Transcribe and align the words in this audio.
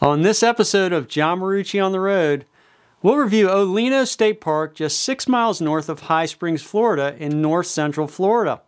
On 0.00 0.22
this 0.22 0.44
episode 0.44 0.92
of 0.92 1.08
John 1.08 1.40
Marucci 1.40 1.84
on 1.84 1.90
the 1.90 1.98
Road, 1.98 2.44
we'll 3.02 3.16
review 3.16 3.50
O'Leno 3.50 4.04
State 4.04 4.40
Park 4.40 4.76
just 4.76 5.00
six 5.00 5.26
miles 5.26 5.60
north 5.60 5.88
of 5.88 6.02
High 6.02 6.26
Springs, 6.26 6.62
Florida, 6.62 7.16
in 7.18 7.42
north 7.42 7.66
central 7.66 8.06
Florida. 8.06 8.60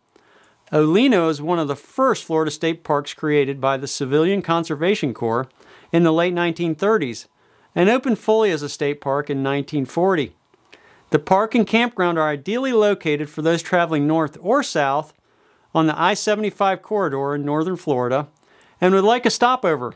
O'Leno 0.73 1.29
is 1.29 1.41
one 1.41 1.61
of 1.61 1.69
the 1.69 1.77
first 1.77 2.25
Florida 2.25 2.51
state 2.51 2.83
parks 2.83 3.15
created 3.15 3.61
by 3.61 3.77
the 3.77 3.87
Civilian 3.87 4.43
Conservation 4.43 5.15
Corps 5.15 5.49
in 5.93 6.03
the 6.03 6.13
late 6.13 6.35
1930s 6.35 7.29
and 7.77 7.89
opened 7.89 8.19
fully 8.19 8.51
as 8.51 8.63
a 8.63 8.69
state 8.69 9.01
park 9.01 9.31
in 9.31 9.39
1940. 9.39 10.35
The 11.11 11.19
park 11.21 11.55
and 11.55 11.65
campground 11.65 12.19
are 12.19 12.29
ideally 12.29 12.73
located 12.73 13.31
for 13.31 13.43
those 13.43 13.63
traveling 13.63 14.05
north 14.05 14.37
or 14.41 14.65
south 14.65 15.15
on 15.77 15.87
the 15.87 15.97
I 15.97 16.15
75 16.15 16.83
corridor 16.83 17.37
in 17.37 17.45
northern 17.45 17.77
Florida 17.77 18.27
and 18.81 18.93
would 18.93 19.05
like 19.05 19.25
a 19.25 19.31
stopover. 19.31 19.95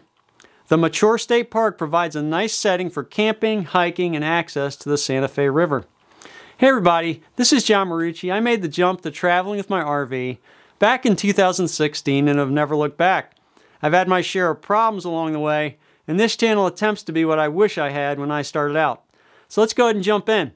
The 0.68 0.78
mature 0.78 1.18
state 1.18 1.50
park 1.50 1.76
provides 1.76 2.16
a 2.16 2.22
nice 2.22 2.54
setting 2.54 2.88
for 2.88 3.04
camping, 3.04 3.64
hiking, 3.64 4.16
and 4.16 4.24
access 4.24 4.76
to 4.76 4.88
the 4.88 4.96
Santa 4.96 5.28
Fe 5.28 5.50
River. 5.50 5.84
Hey 6.56 6.68
everybody, 6.68 7.22
this 7.36 7.52
is 7.52 7.64
John 7.64 7.90
Marucci. 7.90 8.32
I 8.32 8.40
made 8.40 8.62
the 8.62 8.68
jump 8.68 9.02
to 9.02 9.10
traveling 9.10 9.58
with 9.58 9.68
my 9.68 9.84
RV 9.84 10.38
back 10.78 11.04
in 11.04 11.16
2016 11.16 12.28
and 12.28 12.38
have 12.38 12.50
never 12.50 12.74
looked 12.74 12.96
back. 12.96 13.36
I've 13.82 13.92
had 13.92 14.08
my 14.08 14.22
share 14.22 14.50
of 14.50 14.62
problems 14.62 15.04
along 15.04 15.32
the 15.32 15.38
way, 15.38 15.76
and 16.08 16.18
this 16.18 16.34
channel 16.34 16.66
attempts 16.66 17.02
to 17.02 17.12
be 17.12 17.26
what 17.26 17.38
I 17.38 17.48
wish 17.48 17.76
I 17.76 17.90
had 17.90 18.18
when 18.18 18.30
I 18.30 18.40
started 18.40 18.78
out. 18.78 19.04
So 19.48 19.60
let's 19.60 19.74
go 19.74 19.84
ahead 19.84 19.96
and 19.96 20.04
jump 20.04 20.30
in. 20.30 20.52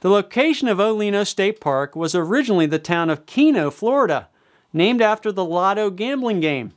The 0.00 0.10
location 0.10 0.68
of 0.68 0.78
O'Leno 0.78 1.24
State 1.24 1.60
Park 1.60 1.96
was 1.96 2.14
originally 2.14 2.66
the 2.66 2.78
town 2.78 3.10
of 3.10 3.26
Keno, 3.26 3.72
Florida, 3.72 4.28
named 4.72 5.02
after 5.02 5.32
the 5.32 5.44
Lotto 5.44 5.90
gambling 5.90 6.38
game. 6.38 6.74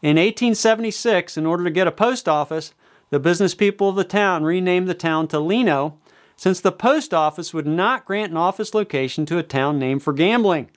In 0.00 0.16
1876, 0.16 1.36
in 1.36 1.44
order 1.44 1.64
to 1.64 1.70
get 1.70 1.88
a 1.88 1.92
post 1.92 2.28
office, 2.28 2.72
the 3.10 3.18
business 3.18 3.54
people 3.54 3.88
of 3.88 3.96
the 3.96 4.04
town 4.04 4.44
renamed 4.44 4.86
the 4.86 4.94
town 4.94 5.26
to 5.28 5.40
Leno, 5.40 5.98
since 6.36 6.60
the 6.60 6.70
post 6.70 7.12
office 7.12 7.52
would 7.52 7.66
not 7.66 8.04
grant 8.04 8.30
an 8.30 8.36
office 8.36 8.74
location 8.74 9.26
to 9.26 9.38
a 9.38 9.42
town 9.42 9.76
named 9.76 10.04
for 10.04 10.12
gambling. 10.12 10.70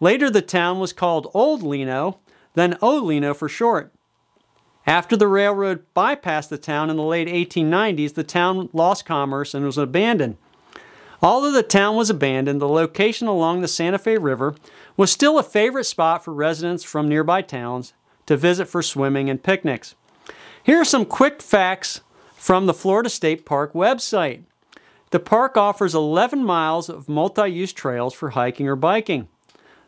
Later, 0.00 0.30
the 0.30 0.40
town 0.40 0.80
was 0.80 0.94
called 0.94 1.30
Old 1.34 1.62
Leno, 1.62 2.20
then 2.54 2.78
O'Leno 2.82 3.34
for 3.34 3.50
short. 3.50 3.92
After 4.86 5.14
the 5.14 5.28
railroad 5.28 5.84
bypassed 5.94 6.48
the 6.48 6.56
town 6.56 6.88
in 6.88 6.96
the 6.96 7.02
late 7.02 7.28
1890s, 7.28 8.14
the 8.14 8.24
town 8.24 8.70
lost 8.72 9.04
commerce 9.04 9.52
and 9.52 9.66
was 9.66 9.76
abandoned. 9.76 10.38
Although 11.20 11.52
the 11.52 11.62
town 11.62 11.96
was 11.96 12.08
abandoned, 12.08 12.62
the 12.62 12.68
location 12.68 13.26
along 13.26 13.60
the 13.60 13.68
Santa 13.68 13.98
Fe 13.98 14.16
River 14.16 14.54
was 14.96 15.12
still 15.12 15.38
a 15.38 15.42
favorite 15.42 15.84
spot 15.84 16.24
for 16.24 16.32
residents 16.32 16.82
from 16.82 17.08
nearby 17.08 17.42
towns 17.42 17.92
to 18.26 18.36
visit 18.36 18.66
for 18.66 18.82
swimming 18.82 19.28
and 19.28 19.42
picnics. 19.42 19.94
Here 20.62 20.80
are 20.80 20.84
some 20.84 21.04
quick 21.04 21.42
facts 21.42 22.00
from 22.34 22.66
the 22.66 22.74
Florida 22.74 23.08
State 23.08 23.44
Park 23.44 23.72
website. 23.72 24.42
The 25.10 25.20
park 25.20 25.56
offers 25.56 25.94
11 25.94 26.42
miles 26.42 26.88
of 26.88 27.08
multi 27.08 27.48
use 27.48 27.72
trails 27.72 28.14
for 28.14 28.30
hiking 28.30 28.66
or 28.66 28.76
biking. 28.76 29.28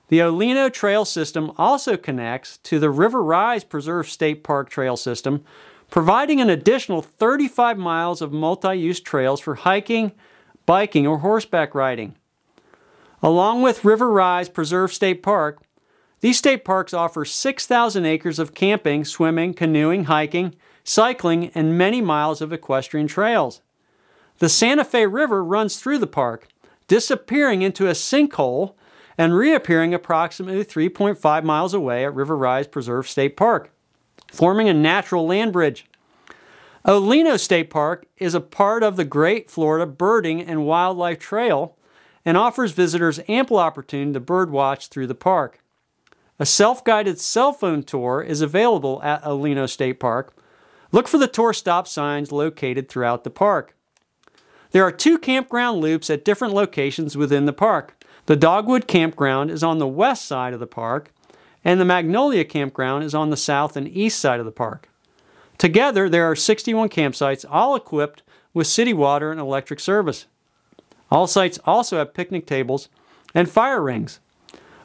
The 0.09 0.23
O'Leno 0.23 0.69
Trail 0.69 1.05
System 1.05 1.51
also 1.59 1.97
connects 1.97 2.59
to 2.59 2.79
the 2.79 2.91
River 2.91 3.23
Rise 3.23 3.65
Preserve 3.65 4.09
State 4.09 4.45
Park 4.45 4.71
Trail 4.71 4.97
System, 4.97 5.45
providing 5.91 6.41
an 6.41 6.49
additional 6.49 7.03
35 7.03 7.77
miles 7.77 8.23
of 8.23 8.33
multi 8.33 8.75
use 8.77 9.01
trails 9.01 9.41
for 9.41 9.57
hiking, 9.57 10.13
biking, 10.65 11.07
or 11.07 11.19
horseback 11.19 11.75
riding. 11.75 12.15
Along 13.23 13.63
with 13.63 13.85
River 13.85 14.11
Rise 14.11 14.49
Preserve 14.49 14.93
State 14.93 15.23
Park, 15.23 15.61
these 16.21 16.39
state 16.39 16.65
parks 16.65 16.95
offer 16.95 17.25
6,000 17.25 18.07
acres 18.07 18.39
of 18.39 18.55
camping, 18.55 19.05
swimming, 19.05 19.53
canoeing, 19.53 20.05
hiking, 20.05 20.55
cycling, 20.83 21.51
and 21.55 21.77
many 21.77 22.01
miles 22.01 22.41
of 22.41 22.53
equestrian 22.53 23.07
trails. 23.07 23.61
The 24.39 24.49
Santa 24.49 24.85
Fe 24.85 25.07
River 25.07 25.45
runs 25.45 25.79
through 25.79 25.99
the 25.99 26.07
park, 26.07 26.49
disappearing 26.89 27.63
into 27.63 27.87
a 27.89 27.93
sinkhole 27.93 28.75
and 29.19 29.35
reappearing 29.35 29.95
approximately 29.95 30.65
3.5 30.65 31.45
miles 31.45 31.75
away 31.75 32.05
at 32.05 32.15
River 32.15 32.37
Rise 32.37 32.67
Preserve 32.67 33.09
State 33.09 33.37
Park, 33.37 33.71
forming 34.31 34.69
a 34.69 34.75
natural 34.75 35.27
land 35.27 35.53
bridge. 35.53 35.87
O'Leno 36.87 37.37
State 37.37 37.71
Park 37.71 38.07
is 38.19 38.35
a 38.35 38.41
part 38.41 38.83
of 38.83 38.97
the 38.97 39.05
Great 39.05 39.51
Florida 39.51 39.87
Birding 39.87 40.41
and 40.41 40.67
Wildlife 40.67 41.19
Trail 41.19 41.77
and 42.25 42.37
offers 42.37 42.73
visitors 42.73 43.21
ample 43.29 43.59
opportunity 43.59 44.13
to 44.13 44.21
birdwatch 44.21 44.89
through 44.89 45.07
the 45.07 45.15
park. 45.15 45.61
A 46.39 46.47
self 46.47 46.85
guided 46.85 47.19
cell 47.19 47.53
phone 47.53 47.83
tour 47.83 48.21
is 48.21 48.43
available 48.43 49.03
at 49.03 49.25
O'Leno 49.25 49.67
State 49.67 49.99
Park. 49.99 50.35
Look 50.93 51.09
for 51.09 51.19
the 51.19 51.27
tour 51.27 51.53
stop 51.53 51.89
signs 51.89 52.31
located 52.31 52.89
throughout 52.89 53.25
the 53.25 53.31
park. 53.31 53.75
There 54.73 54.85
are 54.85 54.93
two 54.93 55.19
campground 55.19 55.81
loops 55.81 56.11
at 56.11 56.25
different 56.25 56.53
locations 56.53 57.17
within 57.17 57.47
the 57.47 57.53
park. 57.53 58.05
The 58.27 58.37
Dogwood 58.37 58.87
Campground 58.87 59.51
is 59.51 59.63
on 59.63 59.79
the 59.79 59.87
west 59.87 60.27
side 60.27 60.53
of 60.53 60.61
the 60.61 60.67
park, 60.67 61.13
and 61.65 61.81
the 61.81 61.85
Magnolia 61.85 62.45
Campground 62.45 63.05
is 63.05 63.15
on 63.15 63.31
the 63.31 63.37
south 63.37 63.77
and 63.77 63.89
east 63.89 64.21
side 64.21 64.41
of 64.41 64.47
the 64.47 64.53
park. 64.53 64.91
Together, 65.59 66.09
there 66.09 66.31
are 66.31 66.37
61 66.37 66.91
campsites, 66.91 67.47
all 67.49 67.75
equipped 67.75 68.23
with 68.53 68.67
city 68.67 68.93
water 68.93 69.31
and 69.31 69.41
electric 69.41 69.81
service. 69.81 70.27
All 71.11 71.27
sites 71.27 71.59
also 71.65 71.99
have 71.99 72.13
picnic 72.13 72.47
tables 72.47 72.89
and 73.35 73.49
fire 73.49 73.81
rings. 73.81 74.21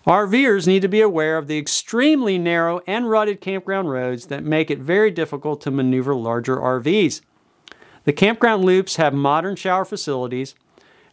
RVers 0.05 0.65
need 0.65 0.81
to 0.81 0.87
be 0.87 1.01
aware 1.01 1.37
of 1.37 1.45
the 1.45 1.59
extremely 1.59 2.39
narrow 2.39 2.81
and 2.87 3.07
rutted 3.07 3.39
campground 3.39 3.91
roads 3.91 4.27
that 4.27 4.43
make 4.43 4.71
it 4.71 4.79
very 4.79 5.11
difficult 5.11 5.61
to 5.61 5.69
maneuver 5.69 6.15
larger 6.15 6.57
RVs. 6.57 7.21
The 8.05 8.13
campground 8.13 8.65
loops 8.65 8.95
have 8.95 9.13
modern 9.13 9.55
shower 9.55 9.85
facilities, 9.85 10.55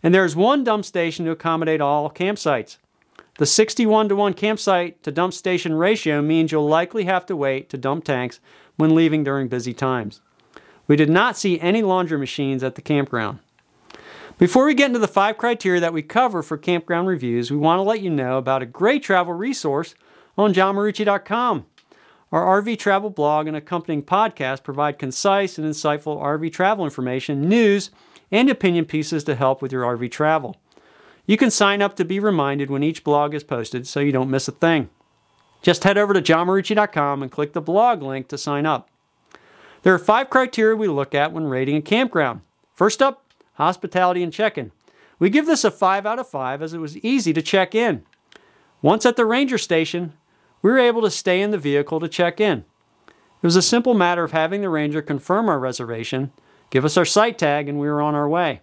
and 0.02 0.14
there 0.14 0.24
is 0.24 0.34
one 0.34 0.64
dump 0.64 0.86
station 0.86 1.26
to 1.26 1.32
accommodate 1.32 1.82
all 1.82 2.08
campsites. 2.08 2.78
The 3.36 3.44
61 3.44 4.08
to 4.08 4.16
1 4.16 4.32
campsite 4.32 5.02
to 5.02 5.12
dump 5.12 5.34
station 5.34 5.74
ratio 5.74 6.22
means 6.22 6.50
you'll 6.50 6.66
likely 6.66 7.04
have 7.04 7.26
to 7.26 7.36
wait 7.36 7.68
to 7.68 7.76
dump 7.76 8.04
tanks 8.04 8.40
when 8.76 8.94
leaving 8.94 9.22
during 9.22 9.48
busy 9.48 9.74
times. 9.74 10.22
We 10.86 10.96
did 10.96 11.10
not 11.10 11.36
see 11.36 11.60
any 11.60 11.82
laundry 11.82 12.18
machines 12.18 12.62
at 12.64 12.74
the 12.74 12.82
campground. 12.82 13.40
Before 14.38 14.66
we 14.66 14.74
get 14.74 14.86
into 14.86 15.00
the 15.00 15.08
five 15.08 15.36
criteria 15.36 15.80
that 15.80 15.92
we 15.92 16.00
cover 16.00 16.44
for 16.44 16.56
campground 16.56 17.08
reviews, 17.08 17.50
we 17.50 17.56
want 17.56 17.80
to 17.80 17.82
let 17.82 18.02
you 18.02 18.08
know 18.08 18.38
about 18.38 18.62
a 18.62 18.66
great 18.66 19.02
travel 19.02 19.34
resource 19.34 19.96
on 20.36 20.54
johnmarucci.com. 20.54 21.66
Our 22.30 22.62
RV 22.62 22.78
travel 22.78 23.10
blog 23.10 23.48
and 23.48 23.56
accompanying 23.56 24.04
podcast 24.04 24.62
provide 24.62 24.96
concise 24.96 25.58
and 25.58 25.66
insightful 25.66 26.22
RV 26.22 26.52
travel 26.52 26.84
information, 26.84 27.48
news, 27.48 27.90
and 28.30 28.48
opinion 28.48 28.84
pieces 28.84 29.24
to 29.24 29.34
help 29.34 29.60
with 29.60 29.72
your 29.72 29.82
RV 29.82 30.08
travel. 30.12 30.54
You 31.26 31.36
can 31.36 31.50
sign 31.50 31.82
up 31.82 31.96
to 31.96 32.04
be 32.04 32.20
reminded 32.20 32.70
when 32.70 32.84
each 32.84 33.02
blog 33.02 33.34
is 33.34 33.42
posted 33.42 33.88
so 33.88 33.98
you 33.98 34.12
don't 34.12 34.30
miss 34.30 34.46
a 34.46 34.52
thing. 34.52 34.88
Just 35.62 35.82
head 35.82 35.98
over 35.98 36.14
to 36.14 36.22
johnmarucci.com 36.22 37.24
and 37.24 37.32
click 37.32 37.54
the 37.54 37.60
blog 37.60 38.02
link 38.02 38.28
to 38.28 38.38
sign 38.38 38.66
up. 38.66 38.88
There 39.82 39.94
are 39.94 39.98
five 39.98 40.30
criteria 40.30 40.76
we 40.76 40.86
look 40.86 41.12
at 41.12 41.32
when 41.32 41.48
rating 41.48 41.74
a 41.74 41.82
campground. 41.82 42.42
First 42.72 43.02
up, 43.02 43.24
hospitality, 43.58 44.22
and 44.22 44.32
check 44.32 44.56
in. 44.56 44.72
We 45.18 45.30
give 45.30 45.46
this 45.46 45.64
a 45.64 45.70
5 45.70 46.06
out 46.06 46.18
of 46.18 46.28
5 46.28 46.62
as 46.62 46.72
it 46.72 46.78
was 46.78 46.96
easy 46.98 47.32
to 47.32 47.42
check 47.42 47.74
in. 47.74 48.04
Once 48.80 49.04
at 49.04 49.16
the 49.16 49.26
ranger 49.26 49.58
station, 49.58 50.14
we 50.62 50.70
were 50.70 50.78
able 50.78 51.02
to 51.02 51.10
stay 51.10 51.42
in 51.42 51.50
the 51.50 51.58
vehicle 51.58 52.00
to 52.00 52.08
check 52.08 52.40
in. 52.40 52.64
It 53.08 53.46
was 53.46 53.56
a 53.56 53.62
simple 53.62 53.94
matter 53.94 54.24
of 54.24 54.32
having 54.32 54.62
the 54.62 54.68
ranger 54.68 55.02
confirm 55.02 55.48
our 55.48 55.58
reservation, 55.58 56.32
give 56.70 56.84
us 56.84 56.96
our 56.96 57.04
site 57.04 57.38
tag, 57.38 57.68
and 57.68 57.78
we 57.78 57.88
were 57.88 58.00
on 58.00 58.14
our 58.14 58.28
way. 58.28 58.60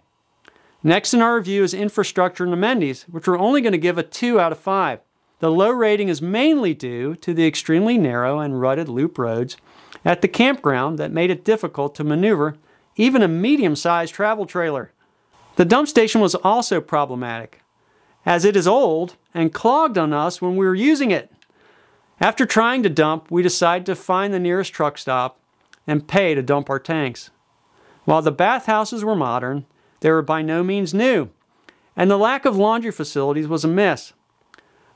Next 0.82 1.14
in 1.14 1.22
our 1.22 1.36
review 1.36 1.62
is 1.62 1.74
infrastructure 1.74 2.44
and 2.44 2.52
amenities, 2.52 3.02
which 3.04 3.26
we're 3.26 3.38
only 3.38 3.60
going 3.60 3.72
to 3.72 3.78
give 3.78 3.98
a 3.98 4.02
2 4.02 4.40
out 4.40 4.52
of 4.52 4.58
5. 4.58 5.00
The 5.38 5.50
low 5.50 5.70
rating 5.70 6.08
is 6.08 6.22
mainly 6.22 6.72
due 6.72 7.14
to 7.16 7.34
the 7.34 7.46
extremely 7.46 7.98
narrow 7.98 8.40
and 8.40 8.60
rutted 8.60 8.88
loop 8.88 9.18
roads 9.18 9.56
at 10.04 10.22
the 10.22 10.28
campground 10.28 10.98
that 10.98 11.12
made 11.12 11.30
it 11.30 11.44
difficult 11.44 11.94
to 11.96 12.04
maneuver 12.04 12.56
even 12.96 13.22
a 13.22 13.28
medium 13.28 13.76
sized 13.76 14.14
travel 14.14 14.46
trailer. 14.46 14.92
The 15.56 15.64
dump 15.64 15.88
station 15.88 16.20
was 16.20 16.34
also 16.34 16.80
problematic, 16.80 17.62
as 18.24 18.44
it 18.44 18.56
is 18.56 18.66
old 18.66 19.16
and 19.32 19.54
clogged 19.54 19.96
on 19.96 20.12
us 20.12 20.42
when 20.42 20.56
we 20.56 20.66
were 20.66 20.74
using 20.74 21.10
it. 21.10 21.32
After 22.20 22.46
trying 22.46 22.82
to 22.82 22.88
dump, 22.88 23.30
we 23.30 23.42
decided 23.42 23.86
to 23.86 23.94
find 23.94 24.32
the 24.32 24.40
nearest 24.40 24.72
truck 24.72 24.98
stop 24.98 25.38
and 25.86 26.08
pay 26.08 26.34
to 26.34 26.42
dump 26.42 26.68
our 26.70 26.78
tanks. 26.78 27.30
While 28.04 28.22
the 28.22 28.32
bathhouses 28.32 29.04
were 29.04 29.16
modern, 29.16 29.66
they 30.00 30.10
were 30.10 30.22
by 30.22 30.42
no 30.42 30.62
means 30.62 30.94
new, 30.94 31.30
and 31.94 32.10
the 32.10 32.18
lack 32.18 32.44
of 32.44 32.56
laundry 32.56 32.92
facilities 32.92 33.48
was 33.48 33.64
a 33.64 33.68
miss. 33.68 34.12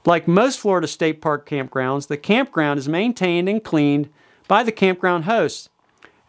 Like 0.06 0.26
most 0.26 0.58
Florida 0.58 0.86
State 0.86 1.20
Park 1.20 1.48
campgrounds, 1.48 2.06
the 2.06 2.16
campground 2.16 2.78
is 2.78 2.88
maintained 2.88 3.48
and 3.48 3.62
cleaned 3.62 4.08
by 4.48 4.62
the 4.62 4.72
campground 4.72 5.24
hosts, 5.24 5.68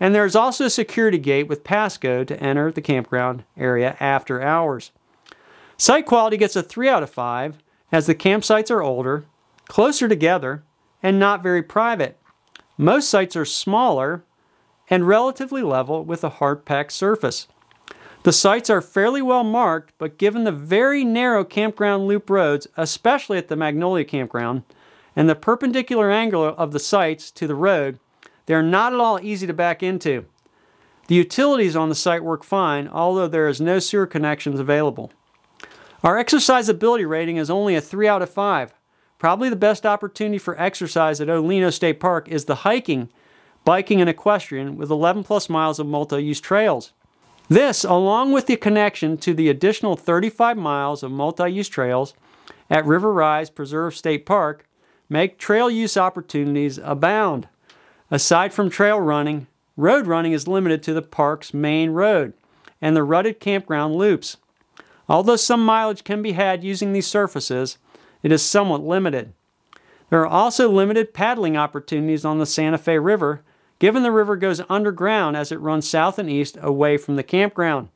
and 0.02 0.16
there 0.16 0.26
is 0.26 0.36
also 0.36 0.66
a 0.66 0.70
security 0.70 1.20
gate 1.20 1.48
with 1.48 1.64
passcode 1.64 2.26
to 2.26 2.44
enter 2.44 2.72
the 2.72 2.82
campground 2.82 3.44
area 3.56 3.96
after 4.00 4.42
hours. 4.42 4.92
Site 5.78 6.08
quality 6.08 6.38
gets 6.38 6.56
a 6.56 6.64
3 6.64 6.90
out 6.90 7.04
of 7.04 7.10
5 7.12 7.60
as 7.92 8.08
the 8.08 8.16
campsites 8.16 8.72
are 8.72 8.82
older, 8.82 9.26
closer 9.68 10.08
together, 10.08 10.64
and 11.04 11.20
not 11.20 11.44
very 11.44 11.62
private. 11.62 12.18
Most 12.80 13.10
sites 13.10 13.36
are 13.36 13.46
smaller 13.46 14.24
and 14.90 15.08
relatively 15.08 15.62
level 15.62 16.04
with 16.04 16.24
a 16.24 16.30
hard 16.30 16.66
packed 16.66 16.94
surface. 16.94 17.48
The 18.24 18.34
sites 18.34 18.72
are 18.72 18.82
fairly 18.82 19.22
well 19.22 19.44
marked, 19.44 19.94
but 20.00 20.18
given 20.18 20.46
the 20.46 20.52
very 20.52 21.06
narrow 21.06 21.44
campground 21.44 22.08
loop 22.08 22.28
roads, 22.28 22.68
especially 22.76 23.38
at 23.38 23.50
the 23.50 23.56
Magnolia 23.56 24.06
campground, 24.06 24.64
and 25.16 25.30
the 25.30 25.36
perpendicular 25.36 26.10
angle 26.10 26.44
of 26.44 26.72
the 26.72 26.80
sites 26.80 27.30
to 27.32 27.46
the 27.46 27.56
road, 27.56 28.00
they 28.52 28.56
are 28.56 28.62
not 28.62 28.92
at 28.92 29.00
all 29.00 29.18
easy 29.22 29.48
to 29.48 29.54
back 29.54 29.82
into. 29.82 30.26
The 31.08 31.16
utilities 31.16 31.78
on 31.78 31.88
the 31.88 31.96
site 31.96 32.22
work 32.22 32.44
fine, 32.44 32.90
although 32.90 33.30
there 33.30 33.48
is 33.48 33.62
no 33.62 33.80
sewer 33.80 34.06
connections 34.06 34.60
available. 34.60 35.10
Our 36.04 36.22
exercisability 36.22 37.08
rating 37.08 37.38
is 37.38 37.50
only 37.50 37.76
a 37.76 37.82
3 37.82 38.10
out 38.10 38.22
of 38.22 38.30
5. 38.30 38.74
Probably 39.20 39.48
the 39.48 39.56
best 39.56 39.86
opportunity 39.86 40.38
for 40.38 40.60
exercise 40.60 41.22
at 41.22 41.30
O'Leno 41.30 41.70
State 41.70 42.02
Park 42.02 42.28
is 42.28 42.44
the 42.44 42.56
hiking, 42.56 43.08
biking, 43.64 44.02
and 44.02 44.10
equestrian 44.10 44.76
with 44.76 44.92
11 44.92 45.24
plus 45.24 45.48
miles 45.48 45.80
of 45.80 45.88
multi 45.88 46.22
use 46.22 46.42
trails. 46.42 46.92
This, 47.48 47.86
along 47.86 48.34
with 48.34 48.48
the 48.48 48.58
connection 48.58 49.16
to 49.20 49.34
the 49.34 49.48
additional 49.48 49.96
35 49.96 50.58
miles 50.58 51.04
of 51.04 51.12
multi 51.12 51.50
use 51.50 51.70
trails 51.70 52.16
at 52.70 52.86
River 52.86 53.14
Rise 53.14 53.50
Preserve 53.50 53.96
State 53.96 54.26
Park, 54.26 54.68
make 55.08 55.38
trail 55.38 55.72
use 55.72 55.96
opportunities 55.96 56.80
abound. 56.84 57.48
Aside 58.12 58.54
from 58.54 58.70
trail 58.70 59.00
running, 59.00 59.48
road 59.78 60.06
running 60.06 60.34
is 60.34 60.48
limited 60.48 60.84
to 60.84 60.94
the 60.94 61.02
park's 61.02 61.54
main 61.54 61.92
road 61.92 62.34
and 62.82 62.96
the 62.96 63.04
rutted 63.04 63.40
campground 63.40 63.96
loops. 63.96 64.38
Although 65.08 65.38
some 65.38 65.66
mileage 65.66 66.04
can 66.04 66.22
be 66.22 66.34
had 66.34 66.64
using 66.64 66.92
these 66.92 67.08
surfaces, 67.08 67.78
it 68.22 68.32
is 68.32 68.44
somewhat 68.44 68.84
limited. 68.84 69.34
There 70.10 70.22
are 70.22 70.28
also 70.28 70.70
limited 70.70 71.14
paddling 71.14 71.56
opportunities 71.56 72.26
on 72.26 72.38
the 72.38 72.46
Santa 72.46 72.78
Fe 72.78 73.00
River 73.00 73.44
given 73.82 74.04
the 74.04 74.12
river 74.12 74.36
goes 74.36 74.62
underground 74.70 75.36
as 75.36 75.52
it 75.52 75.60
runs 75.60 75.90
south 75.90 76.20
and 76.20 76.30
east 76.30 76.56
away 76.62 76.98
from 76.98 77.16
the 77.16 77.24
campground. 77.24 77.90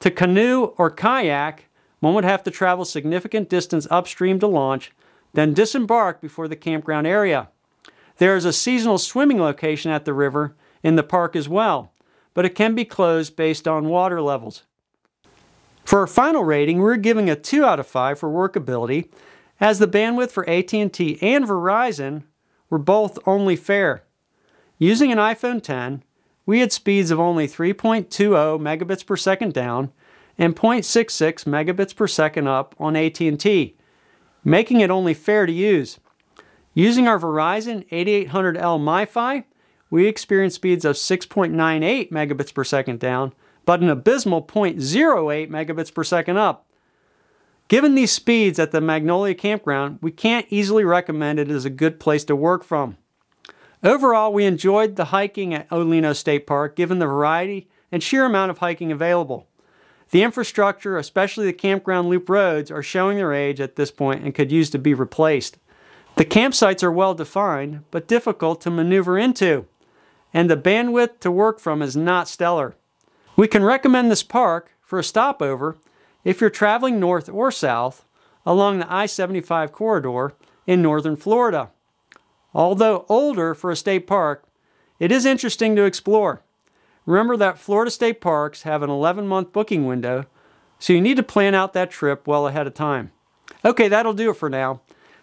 To 0.00 0.10
canoe 0.10 0.72
or 0.78 0.88
kayak, 0.90 1.66
one 2.00 2.14
would 2.14 2.24
have 2.24 2.42
to 2.44 2.50
travel 2.50 2.86
significant 2.86 3.50
distance 3.50 3.86
upstream 3.90 4.38
to 4.38 4.46
launch, 4.46 4.90
then 5.34 5.52
disembark 5.52 6.22
before 6.22 6.48
the 6.48 6.56
campground 6.56 7.06
area. 7.06 7.50
There 8.22 8.36
is 8.36 8.44
a 8.44 8.52
seasonal 8.52 8.98
swimming 8.98 9.40
location 9.40 9.90
at 9.90 10.04
the 10.04 10.14
river 10.14 10.54
in 10.84 10.94
the 10.94 11.02
park 11.02 11.34
as 11.34 11.48
well, 11.48 11.92
but 12.34 12.44
it 12.44 12.54
can 12.54 12.72
be 12.76 12.84
closed 12.84 13.34
based 13.34 13.66
on 13.66 13.88
water 13.88 14.22
levels. 14.22 14.62
For 15.84 15.98
our 15.98 16.06
final 16.06 16.44
rating, 16.44 16.78
we're 16.78 16.98
giving 16.98 17.28
a 17.28 17.34
2 17.34 17.64
out 17.64 17.80
of 17.80 17.86
5 17.88 18.20
for 18.20 18.30
workability, 18.30 19.08
as 19.58 19.80
the 19.80 19.88
bandwidth 19.88 20.30
for 20.30 20.48
AT&T 20.48 21.18
and 21.20 21.44
Verizon 21.44 22.22
were 22.70 22.78
both 22.78 23.18
only 23.26 23.56
fair. 23.56 24.04
Using 24.78 25.10
an 25.10 25.18
iPhone 25.18 25.60
10, 25.60 26.04
we 26.46 26.60
had 26.60 26.70
speeds 26.70 27.10
of 27.10 27.18
only 27.18 27.48
3.20 27.48 28.06
megabits 28.60 29.04
per 29.04 29.16
second 29.16 29.52
down 29.52 29.90
and 30.38 30.54
0.66 30.54 31.42
megabits 31.42 31.96
per 31.96 32.06
second 32.06 32.46
up 32.46 32.76
on 32.78 32.94
AT&T, 32.94 33.76
making 34.44 34.78
it 34.78 34.90
only 34.92 35.12
fair 35.12 35.44
to 35.44 35.52
use. 35.52 35.98
Using 36.74 37.06
our 37.06 37.18
Verizon 37.18 37.86
8800L 37.90 38.80
MiFi, 38.80 39.44
we 39.90 40.06
experienced 40.06 40.56
speeds 40.56 40.86
of 40.86 40.96
6.98 40.96 42.10
megabits 42.10 42.54
per 42.54 42.64
second 42.64 42.98
down, 42.98 43.34
but 43.66 43.80
an 43.80 43.90
abysmal 43.90 44.42
0.08 44.42 45.50
megabits 45.50 45.92
per 45.92 46.02
second 46.02 46.38
up. 46.38 46.66
Given 47.68 47.94
these 47.94 48.10
speeds 48.10 48.58
at 48.58 48.70
the 48.70 48.80
Magnolia 48.80 49.34
campground, 49.34 49.98
we 50.00 50.10
can't 50.10 50.46
easily 50.48 50.84
recommend 50.84 51.38
it 51.38 51.50
as 51.50 51.64
a 51.64 51.70
good 51.70 52.00
place 52.00 52.24
to 52.24 52.36
work 52.36 52.64
from. 52.64 52.96
Overall, 53.82 54.32
we 54.32 54.44
enjoyed 54.44 54.96
the 54.96 55.06
hiking 55.06 55.52
at 55.52 55.70
O'Leno 55.70 56.14
State 56.14 56.46
Park 56.46 56.74
given 56.74 56.98
the 57.00 57.06
variety 57.06 57.68
and 57.90 58.02
sheer 58.02 58.24
amount 58.24 58.50
of 58.50 58.58
hiking 58.58 58.92
available. 58.92 59.46
The 60.10 60.22
infrastructure, 60.22 60.96
especially 60.96 61.46
the 61.46 61.52
campground 61.52 62.08
loop 62.08 62.28
roads, 62.28 62.70
are 62.70 62.82
showing 62.82 63.16
their 63.16 63.32
age 63.32 63.60
at 63.60 63.76
this 63.76 63.90
point 63.90 64.22
and 64.22 64.34
could 64.34 64.52
use 64.52 64.70
to 64.70 64.78
be 64.78 64.94
replaced. 64.94 65.58
The 66.16 66.24
campsites 66.26 66.82
are 66.82 66.92
well 66.92 67.14
defined, 67.14 67.84
but 67.90 68.06
difficult 68.06 68.60
to 68.62 68.70
maneuver 68.70 69.18
into, 69.18 69.66
and 70.34 70.50
the 70.50 70.56
bandwidth 70.56 71.20
to 71.20 71.30
work 71.30 71.58
from 71.58 71.80
is 71.80 71.96
not 71.96 72.28
stellar. 72.28 72.76
We 73.36 73.48
can 73.48 73.64
recommend 73.64 74.10
this 74.10 74.22
park 74.22 74.72
for 74.82 74.98
a 74.98 75.04
stopover 75.04 75.78
if 76.22 76.40
you're 76.40 76.50
traveling 76.50 77.00
north 77.00 77.28
or 77.28 77.50
south 77.50 78.04
along 78.44 78.78
the 78.78 78.92
I 78.92 79.06
75 79.06 79.72
corridor 79.72 80.34
in 80.66 80.82
northern 80.82 81.16
Florida. 81.16 81.70
Although 82.54 83.06
older 83.08 83.54
for 83.54 83.70
a 83.70 83.76
state 83.76 84.06
park, 84.06 84.44
it 84.98 85.10
is 85.10 85.24
interesting 85.24 85.74
to 85.76 85.84
explore. 85.84 86.42
Remember 87.06 87.36
that 87.36 87.58
Florida 87.58 87.90
state 87.90 88.20
parks 88.20 88.62
have 88.62 88.82
an 88.82 88.90
11 88.90 89.26
month 89.26 89.52
booking 89.52 89.86
window, 89.86 90.26
so 90.78 90.92
you 90.92 91.00
need 91.00 91.16
to 91.16 91.22
plan 91.22 91.54
out 91.54 91.72
that 91.72 91.90
trip 91.90 92.26
well 92.26 92.46
ahead 92.46 92.66
of 92.66 92.74
time. 92.74 93.12
Okay, 93.64 93.88
that'll 93.88 94.12
do 94.12 94.30
it 94.30 94.36
for 94.36 94.50
now. 94.50 94.82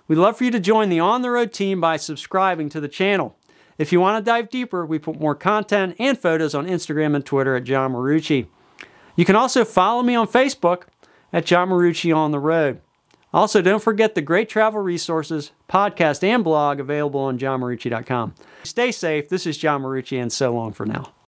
We'd 0.10 0.18
love 0.18 0.38
for 0.38 0.44
you 0.44 0.52
to 0.52 0.60
join 0.60 0.90
the 0.90 1.00
On 1.00 1.22
the 1.22 1.30
Road 1.30 1.54
team 1.54 1.80
by 1.80 1.98
subscribing 1.98 2.68
to 2.70 2.82
the 2.82 2.88
channel. 2.88 3.38
If 3.78 3.94
you 3.94 4.02
want 4.02 4.18
to 4.18 4.30
dive 4.30 4.50
deeper, 4.50 4.84
we 4.84 4.98
put 4.98 5.20
more 5.20 5.36
content 5.36 5.96
and 6.00 6.18
photos 6.18 6.56
on 6.56 6.66
Instagram 6.66 7.16
and 7.16 7.24
Twitter 7.24 7.56
at 7.56 7.64
John 7.64 7.94
Marucci. 7.94 8.48
You 9.16 9.24
can 9.24 9.36
also 9.36 9.64
follow 9.64 10.02
me 10.02 10.16
on 10.16 10.28
Facebook 10.28 10.86
at 11.32 11.46
John 11.46 11.70
Marucci 11.70 12.14
on 12.14 12.32
the 12.32 12.40
Road. 12.40 12.82
Also, 13.32 13.62
don't 13.62 13.84
forget 13.84 14.16
the 14.16 14.24
great 14.24 14.50
travel 14.50 14.82
resources, 14.82 15.52
podcast, 15.70 16.24
and 16.24 16.44
blog 16.44 16.80
available 16.80 17.20
on 17.20 17.38
johnmarucci.com. 17.38 18.34
Stay 18.64 18.92
safe. 18.92 19.30
This 19.30 19.46
is 19.46 19.60
John 19.60 19.84
Marucci, 19.84 20.20
and 20.20 20.34
so 20.34 20.52
long 20.52 20.74
for 20.74 20.88
now. 20.88 21.14